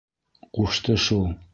Ҡушты 0.59 0.97
шул. 1.07 1.27